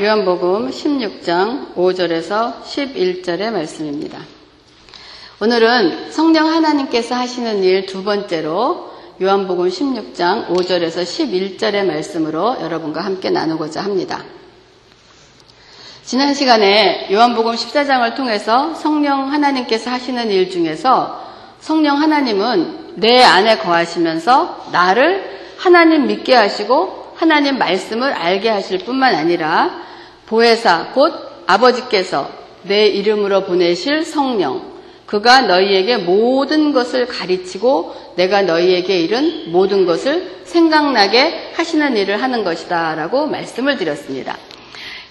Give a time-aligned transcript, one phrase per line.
[0.00, 4.20] 요한복음 16장 5절에서 11절의 말씀입니다.
[5.38, 13.82] 오늘은 성령 하나님께서 하시는 일 두 번째로 요한복음 16장 5절에서 11절의 말씀으로 여러분과 함께 나누고자
[13.82, 14.24] 합니다.
[16.04, 21.22] 지난 시간에 요한복음 14장을 통해서 성령 하나님께서 하시는 일 중에서
[21.60, 29.70] 성령 하나님은 내 안에 거하시면서 나를 하나님 믿게 하시고 하나님 말씀을 알게 하실 뿐만 아니라
[30.26, 31.14] 보혜사 곧
[31.46, 32.28] 아버지께서
[32.64, 34.72] 내 이름으로 보내실 성령
[35.06, 42.96] 그가 너희에게 모든 것을 가르치고 내가 너희에게 이른 모든 것을 생각나게 하시는 일을 하는 것이다
[42.96, 44.36] 라고 말씀을 드렸습니다.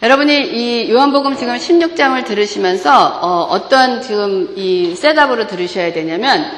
[0.04, 6.52] 여러분이 이 요한복음 지금 16장을 들으시면서 어, 떤 지금 이 셋업으로 들으셔야 되냐면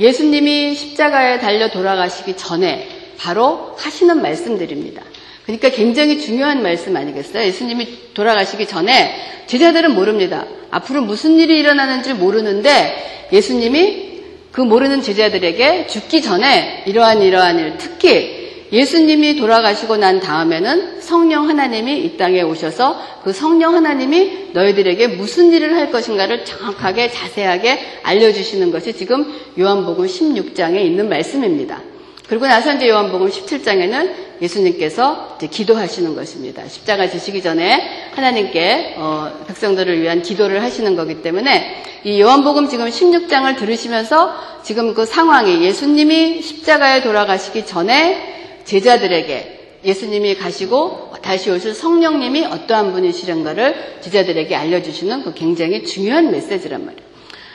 [0.00, 5.02] 예수님이 십자가에 달려 돌아가시기 전에 바로 하시는 말씀들입니다.
[5.44, 7.44] 그러니까 굉장히 중요한 말씀 아니겠어요?
[7.44, 9.14] 예수님이 돌아가시기 전에
[9.46, 10.44] 제자들은 모릅니다.
[10.70, 14.06] 앞으로 무슨 일이 일어나는지 모르는데 예수님이
[14.50, 21.98] 그 모르는 제자들에게 죽기 전에 이러한 이러한 일, 특히 예수님이 돌아가시고 난 다음에는 성령 하나님이
[22.00, 28.92] 이 땅에 오셔서 그 성령 하나님이 너희들에게 무슨 일을 할 것인가를 정확하게 자세하게 알려주시는 것이
[28.94, 31.80] 지금 요한복음 16장에 있는 말씀입니다.
[32.28, 36.66] 그리고 나서 이제 요한복음 17장에는 예수님께서 기도하시는 것입니다.
[36.68, 43.56] 십자가 지시기 전에 하나님께 어, 백성들을 위한 기도를 하시는 거기 때문에 이 요한복음 지금 16장을
[43.56, 52.92] 들으시면서 지금 그 상황이 예수님이 십자가에 돌아가시기 전에 제자들에게 예수님이 가시고 다시 오실 성령님이 어떠한
[52.92, 57.06] 분이시는가를 제자들에게 알려주시는 그 굉장히 중요한 메시지란 말이에요.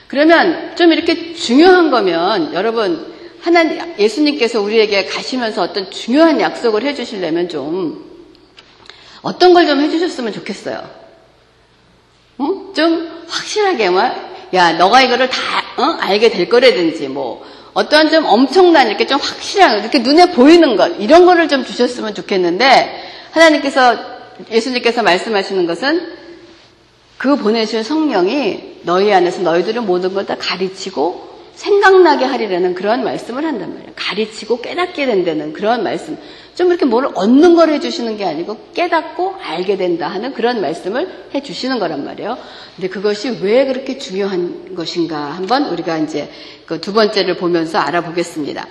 [0.08, 3.11] 그러면 좀 이렇게 중요한 거면 여러분
[3.42, 8.10] 하나님 예수님께서 우리에게 가시면서 어떤 중요한 약속을 해주시려면 좀
[9.22, 10.90] 어떤 걸 좀 해주셨으면 좋겠어요.
[12.38, 12.72] 어?
[12.76, 14.04] 좀 확실하게 뭐,
[14.54, 15.40] 야 너가 이거를 다
[15.78, 15.84] 어?
[16.02, 21.26] 알게 될 거라든지 뭐 어떠한 좀 엄청난 이렇게 좀 확실한 이렇게 눈에 보이는 것 이런
[21.26, 23.98] 거를 좀 주셨으면 좋겠는데 하나님께서
[24.52, 26.14] 예수님께서 말씀하시는 것은
[27.18, 31.31] 그 보내신 성령이 너희 안에서 너희들을 모든 걸 다 가르치고
[31.62, 33.92] 생각나게 하리라는 그런 말씀을 한단 말이에요.
[33.96, 36.18] 가르치고 깨닫게 된다는 그런 말씀.
[36.56, 41.80] 좀 이렇게 뭘 얻는 걸 해주시는 게 아니고 깨닫고 알게 된다 하는 그런 말씀을 해주시는
[41.80, 42.38] 거란 말이에요.
[42.76, 46.30] 근데 그것이 왜 그렇게 중요한 것인가 한번 우리가 이제
[46.66, 48.68] 그 두 번째를 보면서 알아보겠습니다.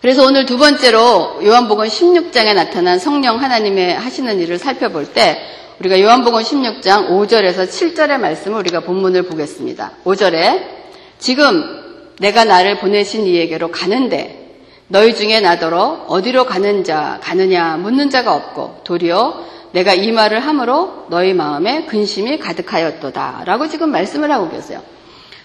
[0.00, 5.38] 그래서 오늘 두 번째로 요한복음 16장에 나타난 성령 하나님의 하시는 일을 살펴볼 때
[5.80, 9.92] 우리가 요한복음 16장 5절에서 7절의 말씀을 우리가 본문을 보겠습니다.
[10.04, 10.81] 5절에
[11.22, 18.34] 지금 내가 나를 보내신 이에게로 가는데 너희 중에 나더러 어디로 가는 자 가느냐 묻는 자가
[18.34, 24.82] 없고 도리어 내가 이 말을 함으로 너희 마음에 근심이 가득하였도다 라고 지금 말씀을 하고 계세요.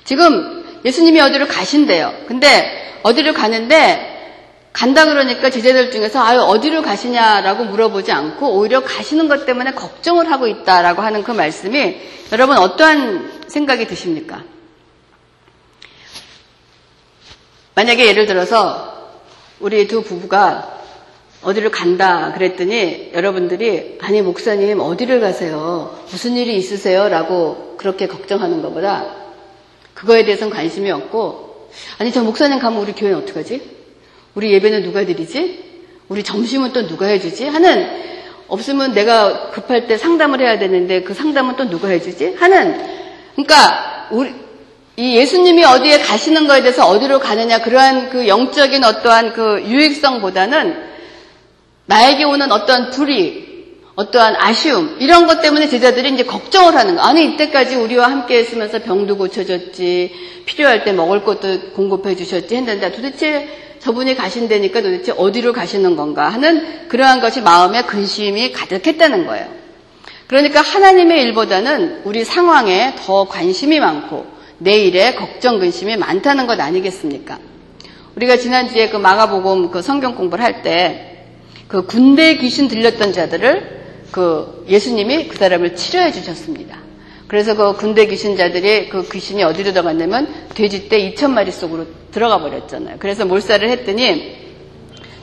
[0.03, 2.11] 지금 예수님이 어디로 가신대요.
[2.27, 4.15] 근데 어디로 가는데
[4.73, 10.47] 간다 그러니까 제자들 중에서 아유 어디로 가시냐라고 물어보지 않고 오히려 가시는 것 때문에 걱정을 하고
[10.47, 11.97] 있다라고 하는 그 말씀이
[12.31, 14.43] 여러분 어떠한 생각이 드십니까?
[17.77, 19.11] 만약에 예를 들어서
[19.59, 20.81] 우리 두 부부가
[21.43, 25.95] 어디를 간다 그랬더니 여러분들이 아니 목사님 어디를 가세요?
[26.09, 27.07] 무슨 일이 있으세요?
[27.07, 29.13] 라고 그렇게 걱정하는 것보다
[29.93, 33.61] 그거에 대해서는 관심이 없고 아니 저 목사님 가면 우리 교회는 어떡하지?
[34.33, 35.83] 우리 예배는 누가 드리지?
[36.09, 37.45] 우리 점심은 또 누가 해주지?
[37.45, 37.87] 하는
[38.47, 42.37] 없으면 내가 급할 때 상담을 해야 되는데 그 상담은 또 누가 해주지?
[42.39, 42.81] 하는
[43.35, 44.46] 그러니까 우리
[44.99, 50.75] 이 예수님이 어디에 가시는 거에 대해서 어디로 가느냐 그러한 그 영적인 어떠한 그 유익성보다는
[51.85, 53.45] 나에게 오는 어떠한 불이
[53.93, 58.79] 어떠한 아쉬움 이런 것 때문에 제자들이 이제 걱정을 하는 거 아니 이때까지 우리와 함께 했으면서
[58.79, 60.13] 병도 고쳐졌지
[60.47, 63.47] 필요할 때 먹을 것도 공급해 주셨지 했는데 도대체
[63.79, 69.45] 저분이 가신다니까 도대체 어디로 가시는 건가 하는 그러한 것이 마음에 근심이 가득했다는 거예요.
[70.25, 77.39] 그러니까 하나님의 일보다는 우리 상황에 더 관심이 많고 내일에 걱정 근심이 많다는 것 아니겠습니까?
[78.15, 81.07] 우리가 지난주에 그 마가복음 그 성경 공부를 할 때
[81.67, 83.77] 그 군대 귀신 들렸던 자들을
[84.11, 86.77] 그 예수님이 그 사람을 치료해 주셨습니다.
[87.27, 92.95] 그래서 그 군대 귀신자들이 그 귀신이 어디로 들어갔냐면 돼지떼 2천 마리 속으로 들어가 버렸잖아요.
[92.99, 94.37] 그래서 몰살을 했더니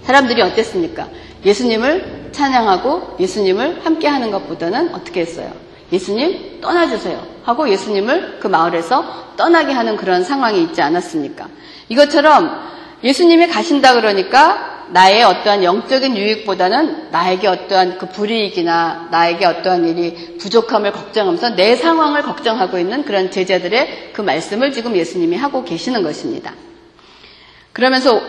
[0.02, 1.08] 사람들이 어땠습니까?
[1.46, 5.50] 예수님을 찬양하고 예수님을 함께 하는 것보다는 어떻게 했어요?
[5.90, 7.33] 예수님 떠나주세요.
[7.44, 11.48] 하고 예수님을 그 마을에서 떠나게 하는 그런 상황이 있지 않았습니까?
[11.88, 12.50] 이것처럼
[13.02, 20.92] 예수님이 가신다 그러니까 나의 어떠한 영적인 유익보다는 나에게 어떠한 그 불이익이나 나에게 어떠한 일이 부족함을
[20.92, 26.52] 걱정하면서 내 상황을 걱정하고 있는 그런 제자들의 그 말씀을 지금 예수님이 하고 계시는 것입니다.
[27.72, 28.20] 그러면서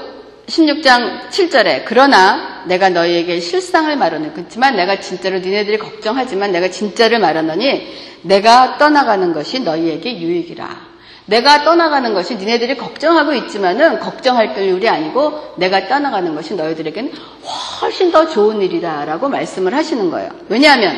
[0.48, 8.06] 16장 7절에 그러나 내가 너희에게 실상을 말하는 그렇지만 내가 진짜로 니네들이 걱정하지만 내가 진짜를 말하노니
[8.22, 10.96] 내가 떠나가는 것이 너희에게 유익이라.
[11.28, 17.12] 내가 떠나가는 것이 니네들이 걱정하고 있지만은 걱정할 일이 아니고 내가 떠나가는 것이 너희들에게는
[17.82, 20.30] 훨씬 더 좋은 일이다라고 말씀을 하시는 거예요.
[20.50, 20.96] 왜냐하면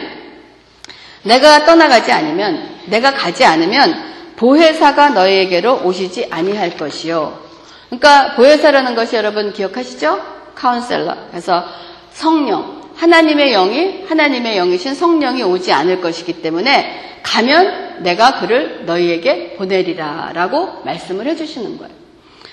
[1.23, 3.95] 내가 떠나가지 않으면 내가 가지 않으면
[4.35, 7.46] 보혜사가 너희에게로 오시지 아니할 것이요.
[7.89, 10.21] 그러니까 보혜사라는 것이 여러분 기억하시죠?
[10.55, 11.15] 카운셀러.
[11.31, 11.63] 그래서
[12.11, 20.31] 성령, 하나님의 영이 하나님의 영이신 성령이 오지 않을 것이기 때문에 가면 내가 그를 너희에게 보내리라
[20.33, 21.93] 라고 말씀을 해 주시는 거예요.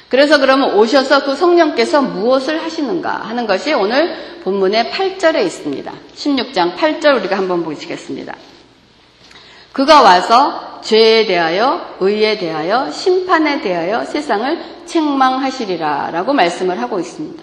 [0.08, 4.14] 그래서 그러면 오셔서 그 성령께서 무엇을 하시는가 하는 것이 오늘
[4.44, 5.92] 본문의 8절에 있습니다.
[6.14, 8.36] 16장 8절 우리가 한번 보시겠습니다.
[9.72, 17.42] 그가 와서 죄에 대하여, 의에 대하여, 심판에 대하여 세상을 책망하시리라 라고 말씀을 하고 있습니다.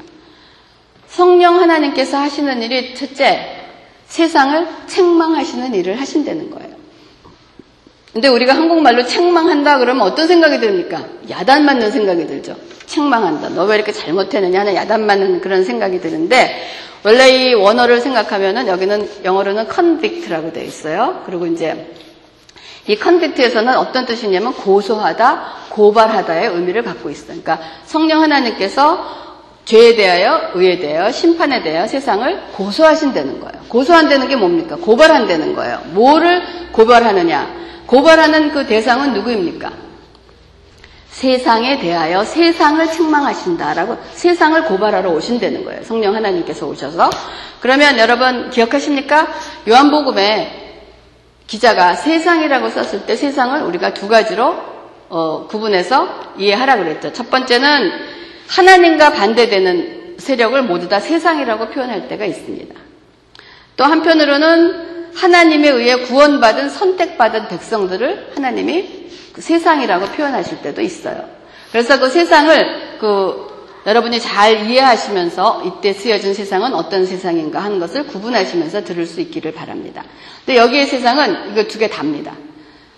[1.07, 3.57] 성령 하나님께서 하시는 일이 첫째,
[4.05, 6.71] 세상을 책망하시는 일을 하신다는 거예요.
[8.13, 11.05] 근데 우리가 한국말로 책망한다 그러면 어떤 생각이 듭니까?
[11.29, 12.55] 야단 맞는 생각이 들죠.
[12.85, 13.49] 책망한다.
[13.49, 16.61] 너 왜 이렇게 잘못했느냐 하는 야단 맞는 그런 생각이 드는데
[17.03, 21.23] 원래 이 원어를 생각하면은 여기는 영어로는 convict라고 되어 있어요.
[21.25, 21.93] 그리고 이제
[22.87, 27.39] 이 컨빅트에서는 어떤 뜻이냐면 고소하다, 고발하다의 의미를 갖고 있어요.
[27.41, 29.21] 그러니까 성령 하나님께서
[29.65, 33.61] 죄에 대하여, 의에 대하여, 심판에 대하여 세상을 고소하신다는 거예요.
[33.67, 34.75] 고소한다는 게 뭡니까?
[34.75, 35.81] 고발한다는 거예요.
[35.91, 36.41] 뭐를
[36.71, 37.61] 고발하느냐?
[37.85, 39.71] 고발하는 그 대상은 누구입니까?
[41.09, 45.83] 세상에 대하여 세상을 책망하신다라고 세상을 고발하러 오신다는 거예요.
[45.83, 47.09] 성령 하나님께서 오셔서.
[47.59, 49.27] 그러면 여러분 기억하십니까?
[49.69, 50.70] 요한복음에
[51.51, 54.55] 기자가 세상이라고 썼을 때 세상을 우리가 두 가지로
[55.09, 56.07] 어, 구분해서
[56.37, 57.11] 이해하라 그랬죠.
[57.11, 57.91] 첫 번째는
[58.47, 62.73] 하나님과 반대되는 세력을 모두 다 세상이라고 표현할 때가 있습니다.
[63.75, 71.27] 또 한편으로는 하나님에 의해 구원받은 선택받은 백성들을 하나님이 그 세상이라고 표현하실 때도 있어요.
[71.73, 73.50] 그래서 그 세상을 그
[73.85, 80.03] 여러분이 잘 이해하시면서 이때 쓰여진 세상은 어떤 세상인가 하는 것을 구분하시면서 들을 수 있기를 바랍니다.
[80.45, 82.33] 근데 여기의 세상은 이거 두 개 답니다.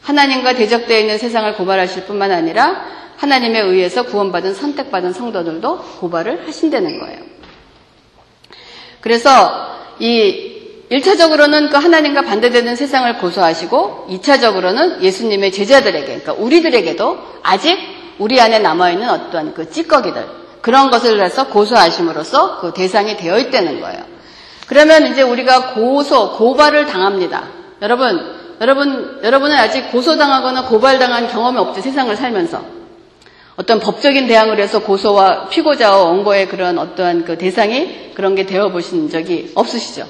[0.02, 2.86] 하나님과 대적되어 있는 세상을 고발하실 뿐만 아니라
[3.16, 7.20] 하나님에 의해서 구원받은 선택받은 성도들도 고발을 하신다는 거예요.
[9.00, 10.52] 그래서 이
[10.92, 17.78] 1차적으로는 그 하나님과 반대되는 세상을 고소하시고 2차적으로는 예수님의 제자들에게 그러니까 우리들에게도 아직
[18.20, 23.82] 우리 안에 남아 있는 어떠한 그 찌꺼기들 그런 것을 해서 고소하심으로써 그 대상이 되어 있다는
[23.82, 24.02] 거예요.
[24.66, 27.44] 그러면 이제 우리가 고소, 고발을 당합니다.
[27.82, 31.82] 여러분, 여러분, 여러분은 아직 고소당하거나 고발당한 경험이 없죠.
[31.82, 32.64] 세상을 살면서.
[33.58, 39.10] 어떤 법적인 대항을 해서 고소와 피고자와 원고의 그런 어떠한 그 대상이 그런 게 되어 보신
[39.10, 40.08] 적이 없으시죠?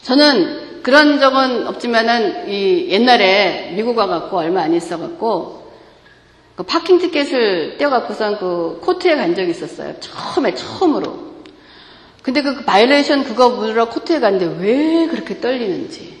[0.00, 5.57] 저는 그런 적은 없지만은 이 옛날에 미국 와갖고 얼마 안 있어갖고
[6.58, 9.94] 그 파킹 티켓을 떼어갖고선 그 코트에 간 적이 있었어요.
[10.00, 11.16] 처음에 처음으로.
[12.20, 16.18] 근데 그 violation 그거 물으러 court에 갔는데 왜 그렇게 떨리는지.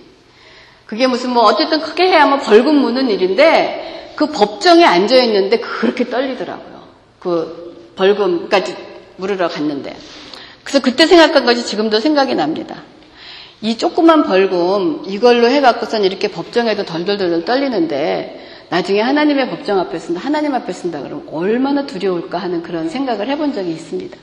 [0.86, 6.08] 그게 무슨 뭐 어쨌든 크게 해야 뭐 벌금 무는 일인데 그 법정에 앉아 있는데 그렇게
[6.08, 6.84] 떨리더라고요.
[7.18, 8.76] 그 벌금까지
[9.16, 9.96] 물으러 갔는데.
[10.62, 12.84] 그래서 그때 생각한 것이 지금도 생각이 납니다.
[13.60, 20.54] 이 조그만 벌금 이걸로 해갖고선 이렇게 법정에도 덜덜덜 떨리는데 나중에 하나님의 법정 앞에 선다, 하나님
[20.54, 24.16] 앞에 선다 그러면 얼마나 두려울까 하는 그런 생각을 해본 적이 있습니다.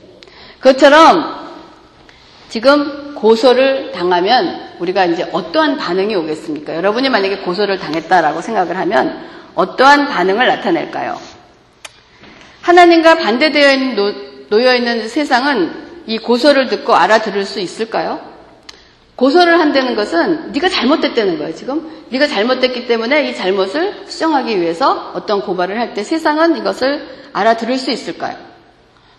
[0.58, 1.46] 그것처럼
[2.48, 6.76] 지금 고소를 당하면 우리가 이제 어떠한 반응이 오겠습니까?
[6.76, 11.18] 여러분이 만약에 고소를 당했다라고 생각을 하면 어떠한 반응을 나타낼까요?
[12.62, 18.35] 하나님과 반대되어 있는, 놓여 있는 세상은 이 고소를 듣고 알아들을 수 있을까요?
[19.16, 21.54] 고소를 한다는 것은 네가 잘못됐다는 거예요.
[21.54, 27.78] 지금 네가 잘못됐기 때문에 이 잘못을 수정하기 위해서 어떤 고발을 할 때 세상은 이것을 알아들을
[27.78, 28.36] 수 있을까요?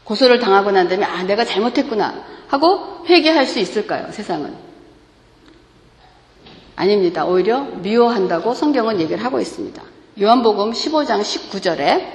[0.03, 2.13] 고소를 당하고 난 다음에 아 내가 잘못했구나
[2.47, 4.07] 하고 회개할 수 있을까요?
[4.11, 4.53] 세상은
[6.75, 7.25] 아닙니다.
[7.25, 9.81] 오히려 미워한다고 성경은 얘기를 하고 있습니다.
[10.21, 12.05] 요한복음 15장 19절에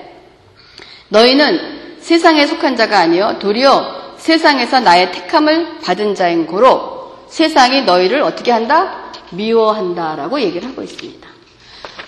[1.09, 7.02] 너희는 세상에 속한 자가 아니요 도리어 세상에서 나의 택함을 받은 자인 고로
[7.33, 9.11] 세상이 너희를 어떻게 한다?
[9.31, 11.27] 미워한다라고 얘기를 하고 있습니다.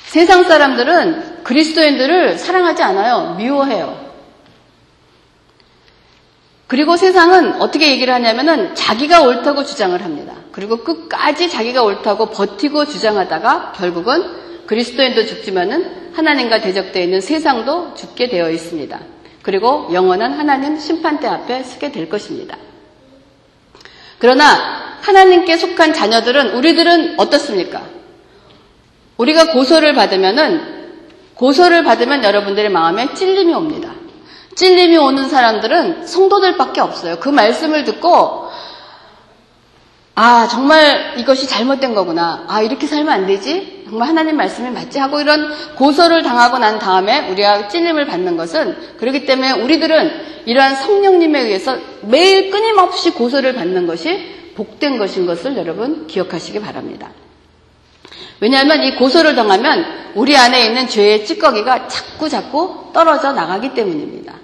[0.05, 3.35] 세상 사람들은 그리스도인들을 사랑하지 않아요.
[3.39, 4.05] 미워해요.
[6.67, 10.35] 그리고 세상은 어떻게 얘기를 하냐면은 자기가 옳다고 주장을 합니다.
[10.53, 18.51] 그리고 끝까지 자기가 옳다고 버티고 주장하다가 결국은 그리스도인도 죽지만은 하나님과 대적되어 있는 세상도 죽게 되어
[18.51, 19.01] 있습니다.
[19.43, 22.59] 그리고 영원한 하나님 심판대 앞에 서게 될 것입니다.
[24.25, 27.83] 그러나 하나님께 속한 자녀들은 우리들은 어떻습니까?
[29.19, 30.63] 우리가 고소를 받으면은
[31.35, 33.93] 고소를 받으면 여러분들의 마음에 찔림이 옵니다.
[34.57, 37.19] 찔림이 오는 사람들은 성도들밖에 없어요.
[37.21, 38.44] 그 말씀을 듣고
[40.17, 42.45] 아 정말 이것이 잘못된 거구나.
[42.47, 43.85] 아 이렇게 살면 안 되지.
[43.89, 49.27] 정말 하나님 말씀이 맞지 하고 이런 고소를 당하고 난 다음에 우리가 찔림을 받는 것은 그렇기
[49.27, 56.61] 때문에 우리들은 이러한 성령님에 의해서 매일 끊임없이 고소를 받는 것이 복된 것인 것을 여러분 기억하시기
[56.61, 57.11] 바랍니다.
[58.41, 64.35] 왜냐하면 이 고소를 당하면 우리 안에 있는 죄의 찌꺼기가 자꾸 자꾸 떨어져 나가기 때문입니다.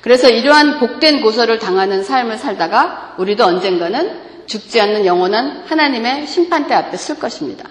[0.00, 6.96] 그래서 이러한 복된 고소를 당하는 삶을 살다가 우리도 언젠가는 죽지 않는 영원한 하나님의 심판대 앞에
[6.96, 7.68] 쓸 것입니다.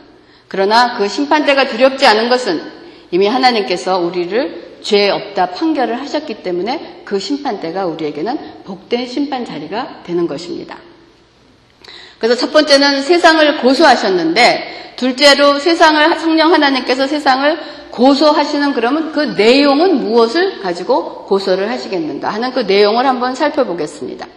[0.47, 2.61] 그러나 그 심판대가 두렵지 않은 것은
[3.11, 10.27] 이미 하나님께서 우리를 죄 없다 판결을 하셨기 때문에 그 심판대가 우리에게는 복된 심판 자리가 되는
[10.27, 10.77] 것입니다.
[12.17, 17.59] 그래서 첫 번째는 세상을 고소하셨는데 둘째로 세상을 성령 하나님께서 세상을
[17.91, 24.27] 고소하시는 그러면 그 내용은 무엇을 가지고 고소를 하시겠는가 하는 그 내용을 한번 살펴보겠습니다.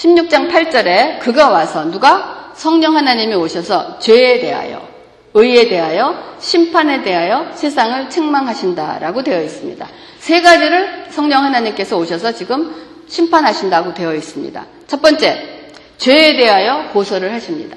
[0.00, 4.88] 16장 8절에 그가 와서 누가 성령 하나님이 오셔서 죄에 대하여
[5.34, 9.86] 의에 대하여 심판에 대하여 세상을 책망하신다라고 되어 있습니다.
[10.18, 12.74] 세 가지를 성령 하나님께서 오셔서 지금
[13.08, 14.66] 심판하신다고 되어 있습니다.
[14.86, 17.76] 첫 번째, 죄에 대하여 고소를 하십니다.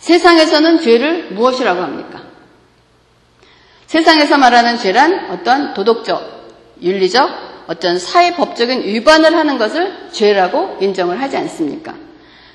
[0.00, 2.22] 세상에서는 죄를 무엇이라고 합니까?
[3.86, 6.42] 세상에서 말하는 죄란 어떤 도덕적,
[6.82, 11.94] 윤리적, 어떤 사회법적인 위반을 하는 것을 죄라고 인정을 하지 않습니까?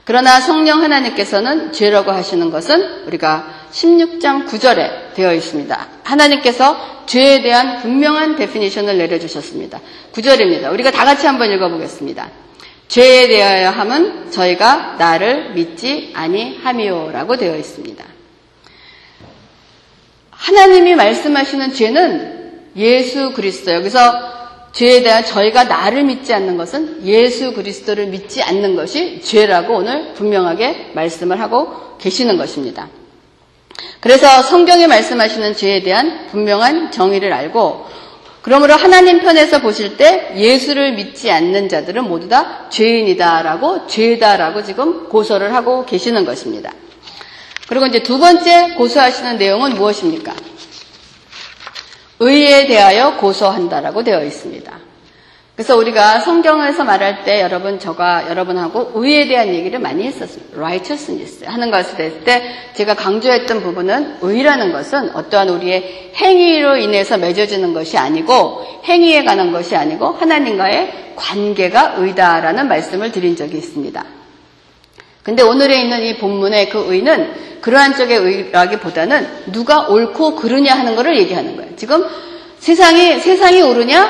[0.05, 5.87] 그러나 성령 하나님께서는 죄라고 하시는 것은 우리가 16장 9절에 되어 있습니다.
[6.03, 9.81] 하나님께서 죄에 대한 분명한 데피니션을 내려주셨습니다.
[10.13, 10.71] 9절입니다.
[10.71, 12.29] 우리가 다 같이 한번 읽어보겠습니다.
[12.87, 18.05] 죄에 대하여 함은 저희가 나를 믿지 아니함이요라고 되어 있습니다.
[20.29, 22.37] 하나님이 말씀하시는 죄는
[22.77, 23.73] 예수 그리스도.
[23.73, 24.36] 여기서
[24.73, 30.91] 죄에 대한 저희가 나를 믿지 않는 것은 예수 그리스도를 믿지 않는 것이 죄라고 오늘 분명하게
[30.93, 32.89] 말씀을 하고 계시는 것입니다.
[33.99, 37.85] 그래서 성경에 말씀하시는 죄에 대한 분명한 정의를 알고
[38.41, 45.53] 그러므로 하나님 편에서 보실 때 예수를 믿지 않는 자들은 모두 다 죄인이다라고 죄다라고 지금 고소를
[45.53, 46.71] 하고 계시는 것입니다.
[47.67, 50.33] 그리고 이제 두 번째 고소하시는 내용은 무엇입니까?
[52.19, 54.87] 의에 대하여 고소한다라고 되어 있습니다.
[55.57, 60.55] 그래서 우리가 성경에서 말할 때 여러분 저가 여러분하고 의에 대한 얘기를 많이 했었습니다.
[60.55, 62.43] righteousness 하는 것을 했을 때
[62.73, 69.75] 제가 강조했던 부분은 의라는 것은 어떠한 우리의 행위로 인해서 맺어지는 것이 아니고 행위에 관한 것이
[69.75, 74.16] 아니고 하나님과의 관계가 의다라는 말씀을 드린 적이 있습니다.
[75.27, 81.17] 근데 오늘에 있는 이 본문의 그 의는 그러한 쪽의 의라기보다는 누가 옳고 그르냐 하는 것을
[81.17, 81.75] 얘기하는 거예요.
[81.75, 82.05] 지금
[82.59, 84.09] 세상이 세상이 옳으냐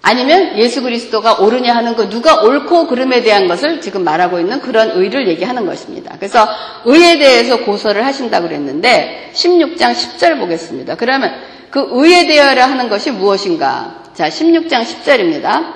[0.00, 4.92] 아니면 예수 그리스도가 옳으냐 하는 거 누가 옳고 그름에 대한 것을 지금 말하고 있는 그런
[4.92, 6.16] 의를 얘기하는 것입니다.
[6.16, 6.48] 그래서
[6.86, 10.94] 의에 대해서 고소를 하신다고 그랬는데 16장 10절 보겠습니다.
[10.94, 11.34] 그러면
[11.68, 14.04] 그 의에 대하여 하는 것이 무엇인가?
[14.14, 15.74] 자, 16장 10절입니다.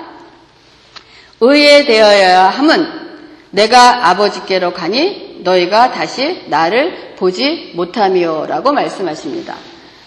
[1.39, 3.08] 의에 대하여야 함은
[3.51, 9.55] 내가 아버지께로 가니 너희가 다시 나를 보지 못함이요라고 말씀하십니다.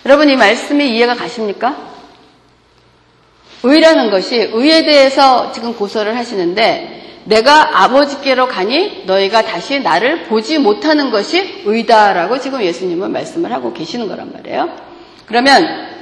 [0.07, 1.93] 여러분 이 말씀이 이해가 가십니까?
[3.63, 11.11] 의라는 것이 의에 대해서 지금 고소를 하시는데 내가 아버지께로 가니 너희가 다시 나를 보지 못하는
[11.13, 14.71] 것이 의다라고 지금 예수님은 말씀을 하고 계시는 거란 말이에요.
[15.27, 15.93] 그러면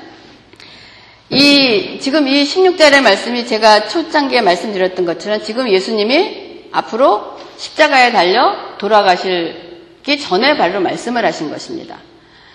[1.29, 10.19] 이 지금 이 16절의 말씀이 제가 초장기에 말씀드렸던 것처럼 지금 예수님이 앞으로 십자가에 달려 돌아가실기
[10.21, 11.99] 전에 바로 말씀을 하신 것입니다.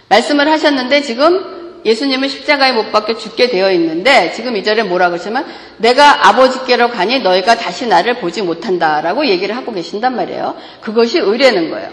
[0.10, 1.56] 말씀을 하셨는데 지금
[1.86, 5.46] 예수님은 십자가에 못 박혀 죽게 되어 있는데 지금 이 절에 뭐라고 하시면
[5.78, 10.56] 내가 아버지께로 가니 너희가 다시 나를 보지 못한다라고 얘기를 하고 계신단 말이에요.
[10.82, 11.90] 그것이 의뢰는 거예요.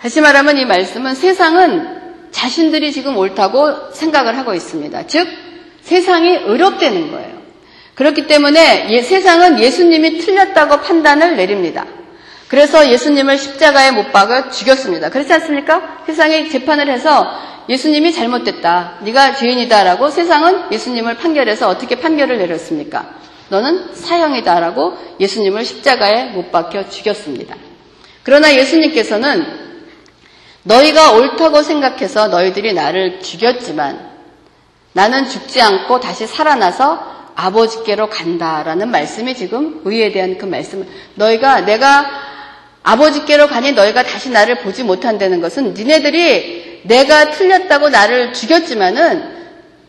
[0.00, 5.06] 다시 말하면 이 말씀은 세상은 자신들이 지금 옳다고 생각을 하고 있습니다.
[5.06, 5.28] 즉
[5.82, 7.41] 세상이 의롭다는 거예요.
[7.94, 11.84] 그렇기 때문에 예, 세상은 예수님이 틀렸다고 판단을 내립니다.
[12.48, 15.08] 그래서 예수님을 십자가에 못 박아 죽였습니다.
[15.10, 16.02] 그렇지 않습니까?
[16.06, 17.26] 세상이 재판을 해서
[17.68, 18.98] 예수님이 잘못됐다.
[19.02, 23.14] 네가 죄인이다라고 세상은 예수님을 판결해서 어떻게 판결을 내렸습니까?
[23.48, 27.54] 너는 사형이다라고 예수님을 십자가에 못 박혀 죽였습니다.
[28.22, 29.46] 그러나 예수님께서는
[30.64, 34.10] 너희가 옳다고 생각해서 너희들이 나를 죽였지만
[34.92, 42.06] 나는 죽지 않고 다시 살아나서 아버지께로 간다라는 말씀이 지금 의에 대한 그 말씀을 너희가 내가
[42.82, 49.42] 아버지께로 가니 너희가 다시 나를 보지 못한다는 것은 니네들이 내가 틀렸다고 나를 죽였지만은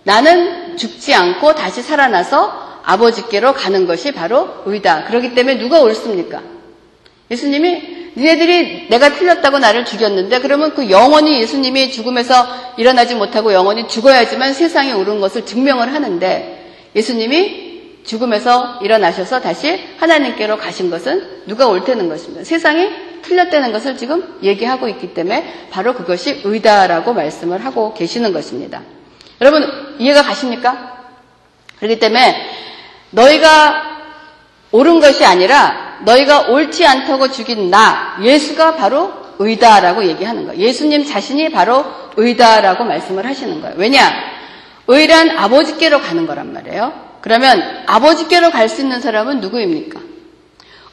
[0.04, 5.06] 나는 죽지 않고 다시 살아나서 아버지께로 가는 것이 바로 의다.
[5.06, 6.42] 그렇기 때문에 누가 옳습니까?
[7.32, 12.46] 예수님이 니네들이 내가 틀렸다고 나를 죽였는데 그러면 그 영원히 예수님이 죽음에서
[12.78, 16.63] 일어나지 못하고 영원히 죽어야지만 세상에 옳은 것을 증명을 하는데
[16.96, 17.74] 예수님이
[18.06, 22.44] 죽음에서 일어나셔서 다시 하나님께로 가신 것은 누가 옳다는 것입니다.
[22.44, 22.90] 세상이
[23.22, 28.82] 틀렸다는 것을 지금 얘기하고 있기 때문에 바로 그것이 의다라고 말씀을 하고 계시는 것입니다.
[29.42, 31.06] 여러분 이해가 가십니까?
[31.78, 32.36] 그렇기 때문에
[33.12, 33.94] 너희가
[34.72, 40.60] 옳은 것이 아니라 너희가 옳지 않다고 죽인 나 예수가 바로 의다라고 얘기하는 거예요.
[40.60, 41.86] 예수님 자신이 바로
[42.18, 43.76] 의다라고 말씀을 하시는 거예요.
[43.78, 44.12] 왜냐?
[44.88, 46.94] 의란 아버지께로 가는 거란 말이에요.
[47.22, 50.00] 그러면 아버지께로 갈 수 있는 사람은 누구입니까?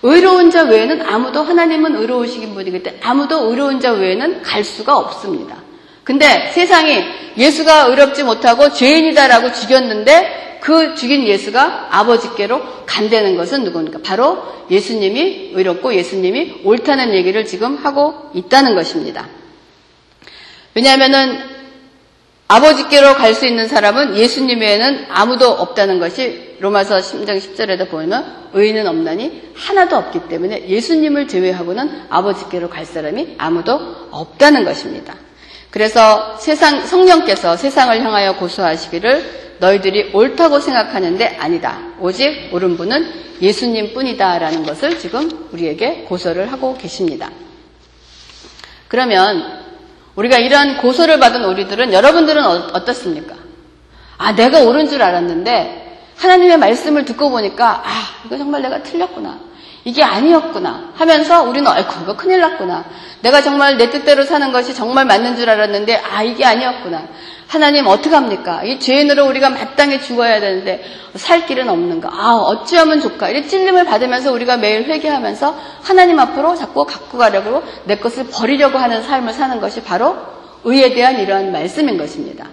[0.02, 5.56] 의로운 자 외에는 아무도 하나님은 의로우시긴 분이기 때문에 아무도 의로운 자 외에는 갈 수가 없습니다.
[6.04, 7.04] 근데 세상이
[7.36, 14.00] 예수가 의롭지 못하고 죄인이다라고 죽였는데 그 죽인 예수가 아버지께로 간다는 것은 누굽니까?
[14.02, 19.28] 바로 예수님이 의롭고 예수님이 옳다는 얘기를 지금 하고 있다는 것입니다.
[20.74, 21.59] 왜냐하면은
[22.50, 28.88] 아버지께로 갈 수 있는 사람은 예수님 외에는 아무도 없다는 것이 로마서 10장 10절에도 보면 의인은
[28.88, 33.78] 없나니 하나도 없기 때문에 예수님을 제외하고는 아버지께로 갈 사람이 아무도
[34.10, 35.14] 없다는 것입니다.
[35.70, 41.78] 그래서 세상 성령께서 세상을 향하여 고소하시기를 너희들이 옳다고 생각하는데 아니다.
[42.00, 47.30] 오직 옳은 분은 예수님 뿐이다 라는 것을 지금 우리에게 고소를 하고 계십니다.
[48.88, 49.69] 그러면
[50.20, 53.34] 우리가 이런 고소를 받은 우리들은 여러분들은 어, 떻습니까
[54.18, 57.90] 아, 내가 옳은 줄 알았는데 하나님의 말씀을 듣고 보니까 아,
[58.26, 59.38] 이거 정말 내가 틀렸구나.
[59.82, 62.84] 이게 아니었구나 하면서 우리는 아이고 이거 큰일 났구나.
[63.22, 67.02] 내가 정말 내 뜻대로 사는 것이 정말 맞는 줄 알았는데 아 이게 아니었구나.
[67.50, 68.62] 하나님 어떡합니까?
[68.62, 70.84] 이 죄인으로 우리가 마땅히 죽어야 되는데
[71.16, 72.08] 살 길은 없는가?
[72.12, 73.28] 아 어찌하면 좋까?
[73.28, 79.02] 이 찔림을 받으면서 우리가 매일 회개하면서 하나님 앞으로 자꾸 갖고 가려고 내 것을 버리려고 하는
[79.02, 80.16] 삶을 사는 것이 바로
[80.62, 82.46] 의에 대한 이러한 말씀인 것입니다.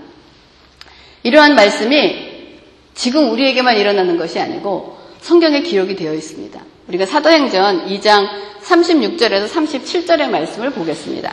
[1.21, 2.55] 이러한 말씀이
[2.95, 6.59] 지금 우리에게만 일어나는 것이 아니고 성경에 기록이 되어 있습니다.
[6.87, 8.27] 우리가 사도행전 2장
[8.63, 11.31] 36절에서 37절의 말씀을 보겠습니다.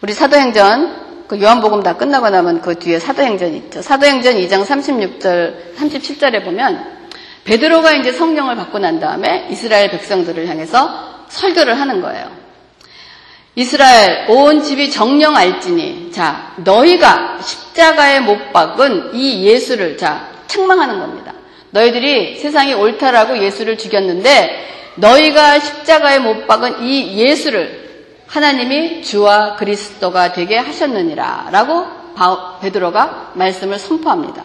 [0.00, 3.82] 우리 사도행전 그 요한복음 다 끝나고 나면 그 뒤에 사도행전이 있죠.
[3.82, 6.94] 사도행전 2장 36절, 37절에 보면
[7.44, 12.30] 베드로가 이제 성령을 받고 난 다음에 이스라엘 백성들을 향해서 설교를 하는 거예요.
[13.56, 21.32] 이스라엘 온 집이 정령 알지니 자 너희가 십자가에 못 박은 이 예수를 자 책망하는 겁니다.
[21.70, 27.83] 너희들이 세상이 옳다라고 예수를 죽였는데 너희가 십자가에 못 박은 이 예수를
[28.26, 31.86] 하나님이 주와 그리스도가 되게 하셨느니라 라고
[32.60, 34.44] 베드로가 말씀을 선포합니다.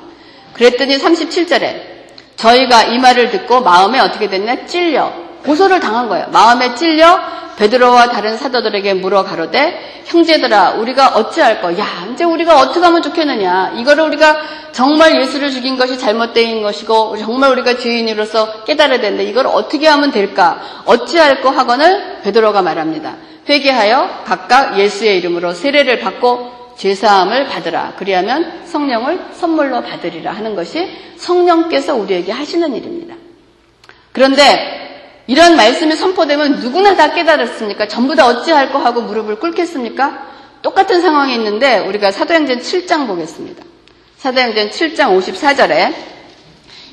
[0.53, 1.99] 그랬더니 37절에
[2.35, 4.65] 저희가 이 말을 듣고 마음에 어떻게 됐냐?
[4.65, 5.11] 찔려.
[5.45, 6.27] 고소를 당한 거예요.
[6.31, 7.19] 마음에 찔려
[7.59, 11.77] 베드로와 다른 사도들에게 물어 가로되 형제들아 우리가 어찌할 거?
[11.77, 13.73] 야 이제 우리가 어떻게 하면 좋겠느냐?
[13.75, 14.37] 이거를 우리가
[14.71, 20.61] 정말 예수를 죽인 것이 잘못된 것이고 정말 우리가 죄인으로서 깨달아야 되는데 이걸 어떻게 하면 될까?
[20.85, 23.17] 어찌할 거 하거늘 베드로가 말합니다.
[23.49, 27.93] 회개하여 각각 예수의 이름으로 세례를 받고 죄사함을 받으라.
[27.97, 33.15] 그리하면 성령을 선물로 받으리라 하는 것이 성령께서 우리에게 하시는 일입니다.
[34.13, 34.88] 그런데
[35.29, 37.87] 이런 말씀이 선포되면 누구나 다 깨달았습니까?
[37.87, 40.27] 전부 다 어찌할 거 하고 무릎을 꿇겠습니까?
[40.63, 43.63] 똑같은 상황이 있는데 우리가 사도행전 7장 보겠습니다.
[44.17, 45.93] 사도행전 7장 54절에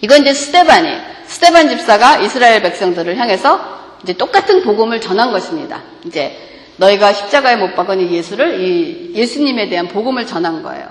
[0.03, 3.59] 이건 이제 스테반이 스테반 집사가 이스라엘 백성들을 향해서
[4.03, 5.81] 이제 똑같은 복음을 전한 것입니다.
[6.05, 6.37] 이제
[6.77, 10.88] 너희가 십자가에 못 박은 이 예수를 이 예수님에 대한 복음을 전한 거예요.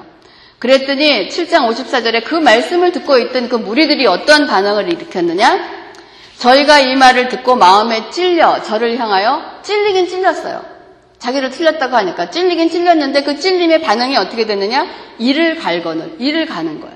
[0.57, 5.74] 그랬더니 7장 54절에 그 말씀을 듣고 있던 그 무리들이 어떤 반응을 일으켰느냐?
[6.39, 10.63] 저희가 이 말을 듣고 마음에 찔려 저를 향하여 찔리긴 찔렸어요.
[11.17, 14.85] 자기를 틀렸다고 하니까 찔리긴 찔렸는데 그 찔림의 반응이 어떻게 됐느냐?
[15.17, 16.95] 이를 갈거늘, 이를 가는 거예요.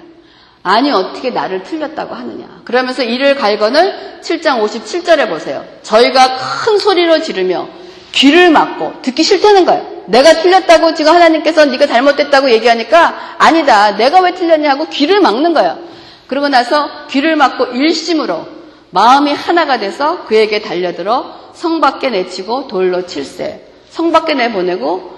[0.61, 2.61] 아니 어떻게 나를 틀렸다고 하느냐.
[2.65, 5.65] 그러면서 이를 갈거늘 7장 57절에 보세요.
[5.83, 7.67] 저희가 큰 소리로 지르며
[8.11, 10.03] 귀를 막고 듣기 싫다는 거예요.
[10.07, 13.95] 내가 틀렸다고 지금 하나님께서 네가 잘못됐다고 얘기하니까 아니다.
[13.95, 15.79] 내가 왜 틀렸냐 하고 귀를 막는 거예요.
[16.27, 18.58] 그러고 나서 귀를 막고 일심으로
[18.91, 23.65] 마음이 하나가 돼서 그에게 달려들어 성 밖에 내치고 돌로 칠세.
[23.89, 25.17] 성 밖에 내보내고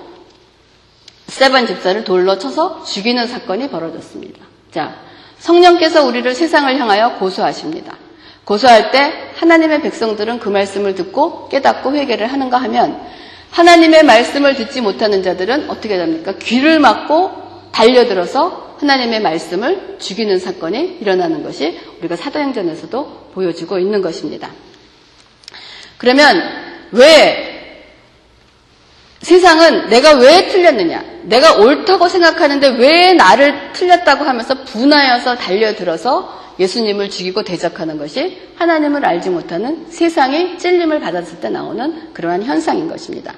[1.27, 4.43] 세반 집사를 돌로 쳐서 죽이는 사건이 벌어졌습니다.
[4.71, 4.95] 자,
[5.39, 7.97] 성령께서 우리를 세상을 향하여 고소하십니다.
[8.43, 13.01] 고소할 때 하나님의 백성들은 그 말씀을 듣고 깨닫고 회개를 하는가 하면
[13.51, 16.33] 하나님의 말씀을 듣지 못하는 자들은 어떻게 됩니까?
[16.39, 17.31] 귀를 막고
[17.71, 24.49] 달려들어서 하나님의 말씀을 죽이는 사건이 일어나는 것이 우리가 사도행전에서도 보여지고 있는 것입니다.
[25.97, 26.41] 그러면
[26.91, 27.51] 왜
[29.21, 31.03] 세상은 내가 왜 틀렸느냐?
[31.23, 39.29] 내가 옳다고 생각하는데 왜 나를 틀렸다고 하면서 분하여서 달려들어서 예수님을 죽이고 대적하는 것이 하나님을 알지
[39.29, 43.33] 못하는 세상이 찔림을 받았을 때 나오는 그러한 현상인 것입니다.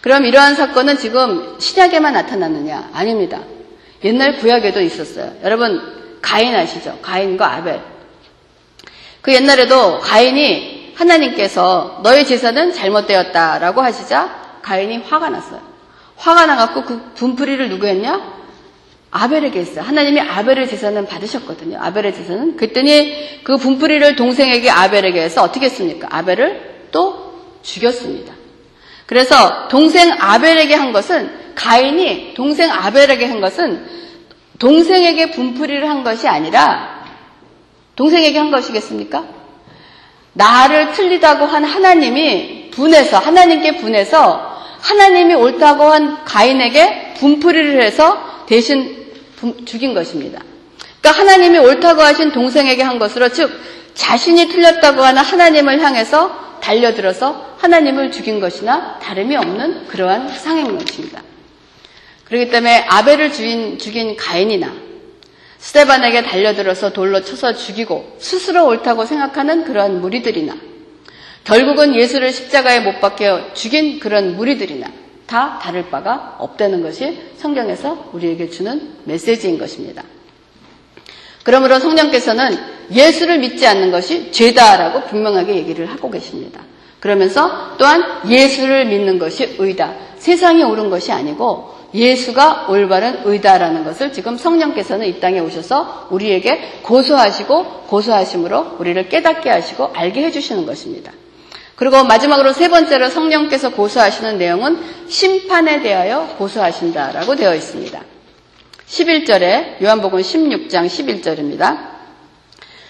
[0.00, 2.90] 그럼 이러한 사건은 지금 신약에만 나타났느냐?
[2.92, 3.40] 아닙니다.
[4.04, 5.32] 옛날 구약에도 있었어요.
[5.42, 5.80] 여러분,
[6.22, 6.98] 가인 아시죠?
[7.02, 7.80] 가인과 아벨.
[9.20, 15.60] 그 옛날에도 가인이 하나님께서 너의 제사는 잘못되었다라고 하시자 가인이 화가 났어요.
[16.16, 18.38] 화가 나갖고 그 분풀이를 누구 했냐?
[19.10, 19.84] 아벨에게 했어요.
[19.84, 21.78] 하나님이 아벨의 제사는 받으셨거든요.
[21.80, 22.56] 아벨의 제사는.
[22.56, 26.08] 그랬더니 그 분풀이를 동생에게 아벨에게 해서 어떻게 했습니까?
[26.10, 28.34] 아벨을 또 죽였습니다.
[29.06, 33.86] 그래서 동생 아벨에게 한 것은 가인이 동생 아벨에게 한 것은
[34.58, 36.97] 동생에게 분풀이를 한 것이 아니라
[37.98, 39.24] 동생에게 한 것이겠습니까?
[40.32, 49.08] 나를 틀리다고 한 하나님이 분해서 하나님께 분해서 하나님이 옳다고 한 가인에게 분풀이를 해서 대신
[49.64, 50.40] 죽인 것입니다.
[51.00, 53.50] 그러니까 하나님이 옳다고 하신 동생에게 한 것으로 즉
[53.94, 61.20] 자신이 틀렸다고 하는 하나님을 향해서 달려들어서 하나님을 죽인 것이나 다름이 없는 그러한 상행인 것입니다.
[62.26, 64.87] 그렇기 때문에 아벨을 죽인, 죽인 가인이나
[65.58, 70.56] 스테반에게 달려들어서 돌로 쳐서 죽이고 스스로 옳다고 생각하는 그러한 무리들이나
[71.44, 74.86] 결국은 예수를 십자가에 못 박혀 죽인 그런 무리들이나
[75.26, 80.02] 다 다를 바가 없다는 것이 성경에서 우리에게 주는 메시지인 것입니다.
[81.42, 82.58] 그러므로 성령께서는
[82.90, 86.60] 예수를 믿지 않는 것이 죄다라고 분명하게 얘기를 하고 계십니다.
[87.00, 89.94] 그러면서 또한 예수를 믿는 것이 의다.
[90.18, 97.84] 세상이 옳은 것이 아니고 예수가 올바른 의다라는 것을 지금 성령께서는 이 땅에 오셔서 우리에게 고소하시고
[97.86, 101.12] 고소하심으로 우리를 깨닫게 하시고 알게 해주시는 것입니다.
[101.76, 108.02] 그리고 마지막으로 세 번째로 성령께서 고소하시는 내용은 심판에 대하여 고소하신다라고 되어 있습니다.
[108.86, 111.78] 11절에 요한복음 16장 11절입니다.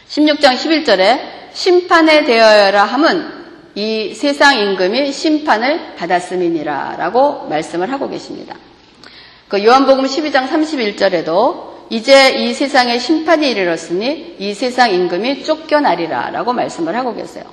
[0.09, 1.21] 16장 11절에
[1.53, 3.39] 심판에 대하여라 함은
[3.75, 8.57] 이 세상 임금이 심판을 받았음이니라 라고 말씀을 하고 계십니다.
[9.49, 16.95] 그 요한복음 12장 31절에도 이제 이 세상에 심판이 이르렀으니 이 세상 임금이 쫓겨나리라 라고 말씀을
[16.95, 17.45] 하고 계세요.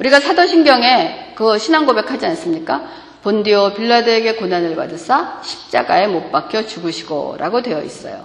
[0.00, 2.82] 우리가 사도신경에 그 신앙 고백하지 않습니까?
[3.22, 8.24] 본디오 빌라드에게 고난을 받으사 십자가에 못 박혀 죽으시고 라고 되어 있어요.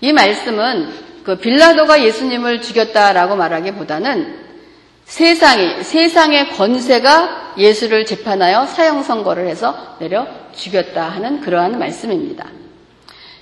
[0.00, 0.88] 이 말씀은
[1.22, 4.46] 그 빌라도가 예수님을 죽였다라고 말하기보다는
[5.04, 12.50] 세상이, 세상의 권세가 예수를 재판하여 사형 선고를 해서 내려 죽였다 하는 그러한 말씀입니다.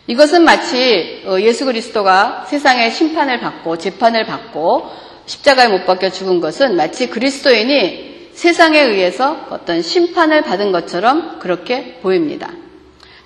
[0.07, 4.90] 이것은 마치 어, 예수 그리스도가 세상의 심판을 받고 재판을 받고
[5.27, 12.50] 십자가에 못 박혀 죽은 것은 마치 그리스도인이 세상에 의해서 어떤 심판을 받은 것처럼 그렇게 보입니다.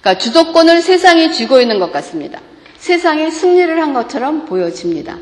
[0.01, 2.40] 그러니까 주도권을 세상이 쥐고 있는 것 같습니다.
[2.77, 5.18] 세상이 승리를 한 것처럼 보여집니다.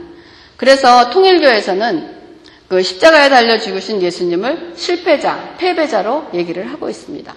[0.56, 2.16] 그래서 통일교에서는
[2.68, 7.34] 그 십자가에 달려 죽으신 예수님을 실패자, 패배자로 얘기를 하고 있습니다.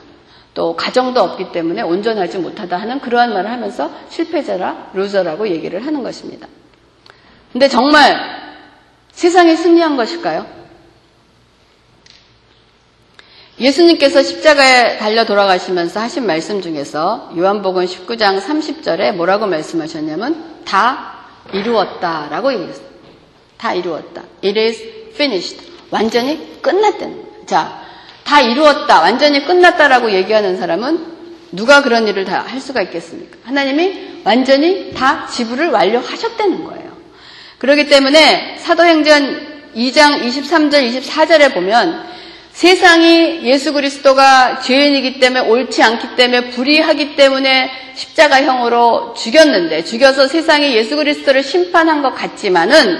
[0.59, 6.49] 또 가정도 없기 때문에 온전하지 못하다 하는 그러한 말을 하면서 실패자라 loser라고 얘기를 하는 것입니다.
[7.53, 8.19] 근데 정말
[9.13, 10.45] 세상이 승리한 것일까요?
[13.57, 21.21] 예수님께서 십자가에 달려 돌아가시면서 하신 말씀 중에서 요한복음 19장 30절에 뭐라고 말씀하셨냐면 다
[21.53, 22.85] 이루었다라고 얘기했어요.
[23.57, 24.23] 다 이루었다.
[24.43, 24.81] It is
[25.13, 25.71] finished.
[25.89, 27.45] 완전히 거예요.
[27.45, 27.88] 자,
[28.29, 29.01] 다 이루었다.
[29.01, 31.03] 완전히 끝났다라고 얘기하는 사람은
[31.51, 33.37] 누가 그런 일을 다 할 수가 있겠습니까?
[33.43, 36.91] 하나님이 완전히 다 지불을 완료하셨다는 거예요.
[37.57, 42.07] 그렇기 때문에 사도행전 2장 23절, 24절에 보면
[42.51, 50.95] 세상이 예수 그리스도가 죄인이기 때문에 옳지 않기 때문에 불의하기 때문에 십자가형으로 죽였는데 죽여서 세상이 예수
[50.97, 52.99] 그리스도를 심판한 것 같지만은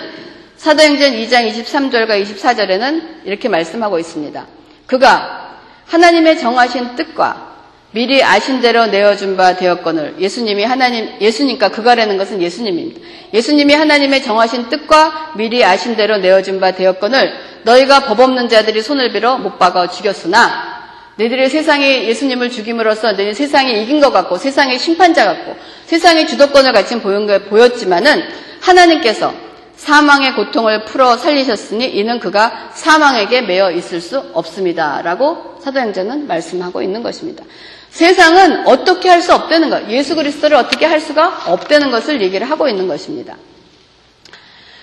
[0.58, 4.59] 사도행전 2장 23절과 24절에는 이렇게 말씀하고 있습니다.
[4.90, 7.48] 그가 하나님의 정하신 뜻과
[7.92, 13.00] 미리 아신 대로 내어준 바 되었거늘 예수님이 하나님 예수님과 그가라는 것은 예수님입니다.
[13.34, 19.12] 예수님이 하나님의 정하신 뜻과 미리 아신 대로 내어준 바 되었거늘 너희가 법 없는 자들이 손을
[19.12, 20.80] 빌어 못 박아 죽였으나
[21.16, 27.02] 너희들이 세상이 예수님을 죽임으로써 너희 세상이 이긴 것 같고 세상의 심판자 같고 세상의 주도권을 가진
[27.02, 28.24] 보였지만은
[28.62, 29.49] 하나님께서
[29.80, 35.02] 사망의 고통을 풀어 살리셨으니 이는 그가 사망에게 매여 있을 수 없습니다.
[35.02, 37.46] 라고 사도행전은 말씀하고 있는 것입니다.
[37.90, 42.68] 세상은 어떻게 할 수 없다는 것, 예수 그리스도를 어떻게 할 수가 없다는 것을 얘기를 하고
[42.68, 43.38] 있는 것입니다.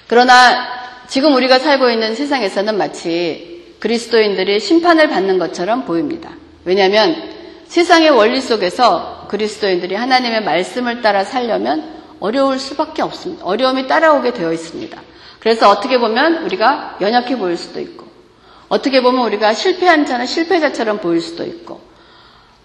[0.08, 0.66] 그러나
[1.08, 6.30] 지금 우리가 살고 있는 세상에서는 마치 그리스도인들이 심판을 받는 것처럼 보입니다.
[6.64, 7.22] 왜냐하면
[7.68, 13.44] 세상의 원리 속에서 그리스도인들이 하나님의 말씀을 따라 살려면 어려울 수밖에 없습니다.
[13.44, 15.00] 어려움이 따라오게 되어 있습니다.
[15.38, 18.06] 그래서 어떻게 보면 우리가 연약해 보일 수도 있고,
[18.68, 21.80] 어떻게 보면 우리가 실패한 자는 실패자처럼 보일 수도 있고,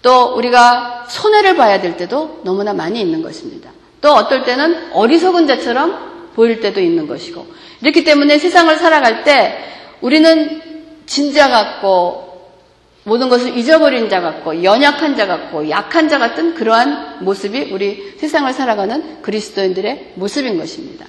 [0.02, 3.70] 또 우리가 손해를 봐야 될 때도 너무나 많이 있는 것입니다.
[4.00, 7.46] 또 어떨 때는 어리석은 자처럼 보일 때도 있는 것이고,
[7.82, 9.58] 이렇기 때문에 세상을 살아갈 때
[10.00, 10.60] 우리는
[11.06, 12.21] 진자 같고
[13.04, 18.52] 모든 것을 잊어버린 자 같고 연약한 자 같고 약한 자 같은 그러한 모습이 우리 세상을
[18.52, 21.06] 살아가는 그리스도인들의 모습인 것입니다.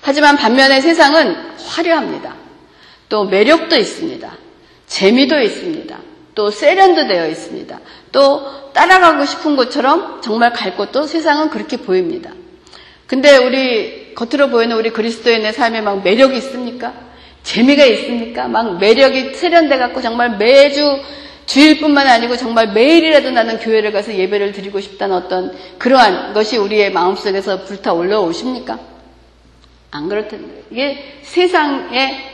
[0.00, 2.34] 하지만 반면에 세상은 화려합니다.
[3.08, 4.32] 또 매력도 있습니다.
[4.86, 5.98] 재미도 있습니다.
[6.34, 7.80] 또 세련도 되어 있습니다.
[8.12, 12.32] 또 따라가고 싶은 것처럼 정말 갈 곳도 세상은 그렇게 보입니다.
[13.06, 17.09] 근데 우리 겉으로 보이는 우리 그리스도인의 삶에 막 매력이 있습니까?
[17.42, 18.48] 재미가 있습니까?
[18.48, 21.00] 막 매력이 세련돼 갖고 정말 매주
[21.46, 27.64] 주일뿐만 아니고 정말 매일이라도 나는 교회를 가서 예배를 드리고 싶다는 어떤 그러한 것이 우리의 마음속에서
[27.64, 28.78] 불타 올라오십니까?
[29.90, 32.30] 안 그렇다는 이게 세상에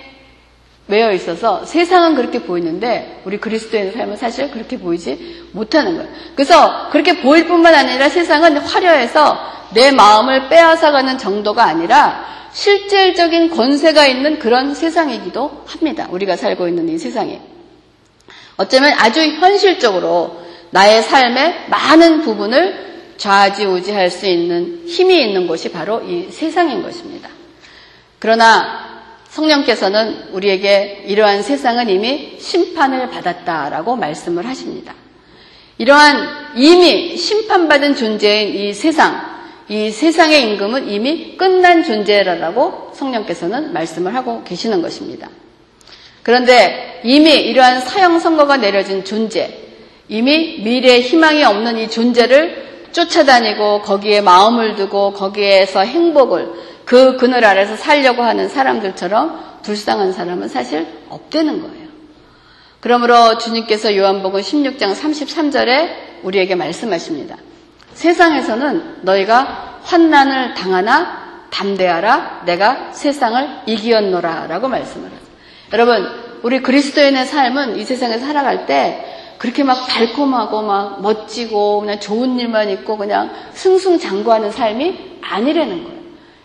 [0.87, 6.11] 매여 있어서 세상은 그렇게 보이는데 우리 그리스도의 삶은 사실 그렇게 보이지 못하는 거예요.
[6.35, 9.39] 그래서 그렇게 보일 뿐만 아니라 세상은 화려해서
[9.75, 12.25] 내 마음을 빼앗아가는 정도가 아니라
[12.57, 16.09] 실질적인 권세가 있는 그런 세상이기도 합니다.
[16.11, 17.39] 우리가 살고 있는 이 세상에.
[18.57, 20.41] 어쩌면 아주 현실적으로
[20.71, 22.87] 나의 삶의 많은 부분을
[23.19, 27.29] 좌지우지할 수 있는 힘이 있는 곳이 바로 이 세상인 것입니다.
[28.19, 34.95] 그러나 성령께서는 우리에게 이러한 세상은 이미 심판을 받았다라고 말씀을 하십니다.
[35.77, 39.36] 이러한 이미 심판받은 존재인 이 세상,
[39.69, 45.29] 이 세상의 임금은 이미 끝난 존재라고 성령께서는 말씀을 하고 계시는 것입니다.
[46.23, 49.59] 그런데 이미 이러한 사형 선거가 내려진 존재,
[50.09, 56.53] 이미 미래에 희망이 없는 이 존재를 쫓아다니고 거기에 마음을 두고 거기에서 행복을
[56.85, 61.87] 그 그늘 아래서 살려고 하는 사람들처럼 불쌍한 사람은 사실 없다는 거예요.
[62.81, 67.37] 그러므로 주님께서 요한복음 16장 33절에 우리에게 말씀하십니다.
[67.97, 75.17] 세상에서는 너희가 환난을 당하나 담대하라 내가 세상을 이기었노라 라고 말씀을 하죠.
[75.73, 76.07] 여러분,
[76.43, 82.69] 우리 그리스도인의 삶은 이 세상에 살아갈 때 그렇게 막 달콤하고 막 멋지고 그냥 좋은 일만
[82.71, 85.97] 있고 그냥 승승장구하는 삶이 아니라는 거예요.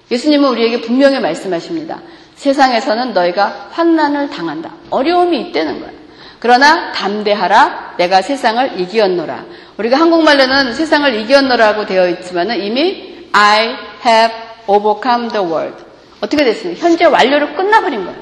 [0.09, 1.99] 예수님은 우리에게 분명히 말씀하십니다.
[2.35, 4.71] 세상에서는 너희가 환난을 당한다.
[4.89, 6.00] 어려움이 있다는 거예요.
[6.41, 7.95] 그러나 담대하라.
[7.97, 9.45] 내가 세상을 이기었노라.
[9.77, 15.83] 우리가 한국말로는 세상을 이기었노라고 되어 있지만 이미 I have overcome the world.
[16.19, 16.81] 어떻게 됐습니까?
[16.83, 18.19] 현재 완료로 끝나버린 거예요.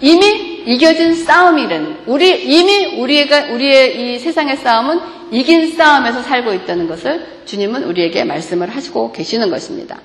[0.00, 7.24] 이미 이겨진 싸움이라는 우리 이미 우리가 우리의 이 세상의 싸움은 이긴 싸움에서 살고 있다는 것을
[7.44, 10.00] 주님은 우리에게 말씀을 하시고 계시는 것입니다.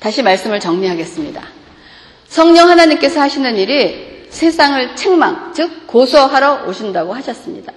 [0.00, 1.42] 다시 말씀을 정리하겠습니다.
[2.28, 4.03] 성령 하나님께서 하시는 일이
[4.34, 7.72] 세상을 책망, 즉 고소하러 오신다고 하셨습니다.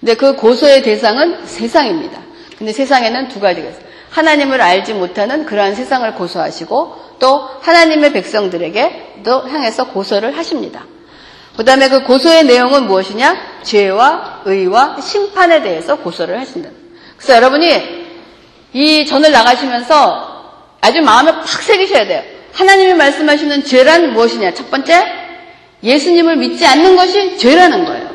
[0.00, 2.18] 근데 그 고소의 대상은 세상입니다.
[2.56, 3.84] 근데 세상에는 두 가지가 있어요.
[4.10, 10.84] 하나님을 알지 못하는 그러한 세상을 고소하시고 또 하나님의 백성들에게 또 향해서 고소를 하십니다.
[11.56, 13.60] 그 다음에 그 고소의 내용은 무엇이냐?
[13.62, 16.70] 죄와 의와 심판에 대해서 고소를 하신다.
[17.18, 18.06] 그래서 여러분이
[18.72, 20.30] 이 전을 나가시면서
[20.80, 22.22] 아주 마음에 팍 새기셔야 돼요.
[22.54, 24.54] 하나님이 말씀하시는 죄란 무엇이냐?
[24.54, 25.19] 첫 번째,
[25.82, 28.10] 예수님을 믿지 않는 것이 죄라는 거예요.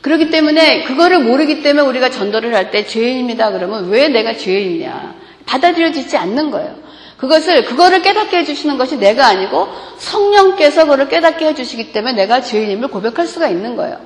[0.00, 3.50] 그렇기 때문에 그거를 모르기 때문에 우리가 전도를 할 때 죄인입니다.
[3.50, 5.14] 그러면 왜 내가 죄인이냐?
[5.46, 6.76] 받아들여지지 않는 거예요.
[7.16, 13.26] 그것을 그거를 깨닫게 해주시는 것이 내가 아니고 성령께서 그걸 깨닫게 해주시기 때문에 내가 죄인임을 고백할
[13.26, 13.98] 수가 있는 거예요.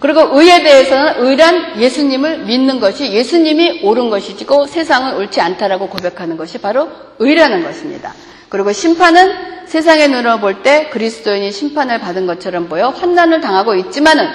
[0.00, 6.58] 그리고 의에 대해서는 의란 예수님을 믿는 것이 예수님이 옳은 것이고 세상은 옳지 않다라고 고백하는 것이
[6.58, 8.14] 바로 의라는 것입니다.
[8.48, 14.26] 그리고 심판은 세상의 눈으로 볼 때 그리스도인이 심판을 받은 것처럼 보여 환난을 당하고 있지만은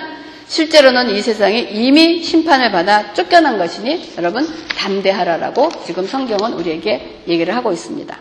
[0.47, 4.47] 실제로는 이 세상이 이미 심판을 받아 쫓겨난 것이니 여러분
[4.78, 8.17] 담대하라라고 지금 성경은 우리에게 얘기를 하고 있습니다.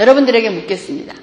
[0.00, 1.14] 여러분들에게 묻겠습니다.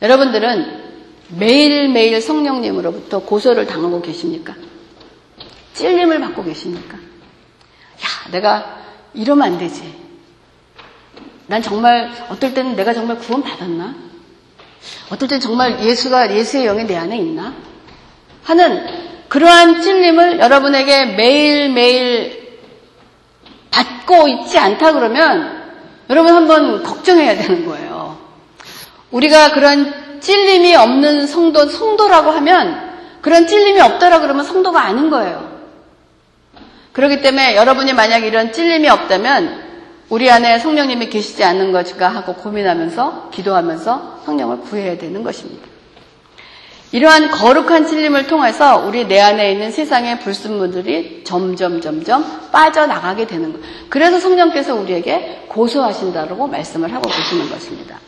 [0.00, 0.89] 여러분들은
[1.30, 4.54] 매일매일 성령님으로부터 고소를 당하고 계십니까?
[5.74, 6.96] 찔림을 받고 계십니까?
[6.96, 8.80] 야, 내가
[9.14, 9.94] 이러면 안 되지.
[11.46, 13.94] 난 정말 어떨 때는 내가 정말 구원 받았나?
[15.10, 17.54] 어떨 때는 정말 예수가 예수의 영이 내 안에 있나?
[18.44, 18.86] 하는
[19.28, 22.58] 그러한 찔림을 여러분에게 매일매일
[23.70, 25.60] 받고 있지 않다 그러면
[26.08, 28.18] 여러분 한번 걱정해야 되는 거예요.
[29.12, 35.50] 우리가 그런 찔림이 없는 성도, 성도라고 하면 그런 찔림이 없더라 그러면 성도가 아닌 거예요.
[36.92, 39.70] 그렇기 때문에 여러분이 만약 이런 찔림이 없다면
[40.08, 45.68] 우리 안에 성령님이 계시지 않는 것인가 하고 고민하면서 기도하면서 성령을 구해야 되는 것입니다.
[46.92, 53.60] 이러한 거룩한 찔림을 통해서 우리 내 안에 있는 세상의 불순물들이 점점 점점 빠져나가게 되는 것.
[53.88, 58.00] 그래서 성령께서 우리에게 고소하신다고 말씀을 하고 계시는 것입니다.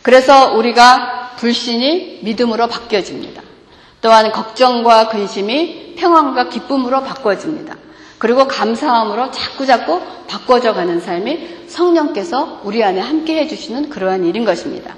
[0.00, 3.42] 그래서 우리가 불신이 믿음으로 바뀌어집니다.
[4.00, 7.74] 또한 걱정과 근심이 평안과 기쁨으로 바꿔집니다.
[8.18, 14.94] 그리고 감사함으로 자꾸자꾸 바꿔져 가는 삶이 성령께서 우리 안에 함께 해주시는 그러한 일인 것입니다.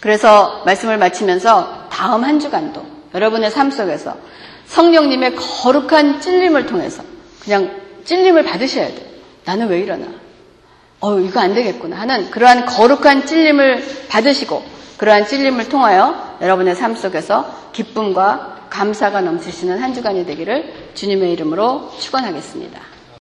[0.00, 2.82] 그래서 말씀을 마치면서 다음 한 주간도
[3.14, 4.16] 여러분의 삶 속에서
[4.64, 7.02] 성령님의 거룩한 찔림을 통해서
[7.44, 9.08] 그냥 찔림을 받으셔야 돼요.
[9.44, 10.06] 나는 왜 이러나?
[11.00, 14.71] 어, 이거 안 되겠구나 하는 그러한 거룩한 찔림을 받으시고
[15.02, 22.91] 그러한 찔림을 통하여 여러분의 삶 속에서 기쁨과 감사가 넘치시는 한 주간이 되기를 주님의 이름으로 축원하겠습니다.